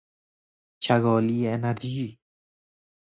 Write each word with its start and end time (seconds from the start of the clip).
چگالی 0.83 1.47
انرژی 1.47 2.19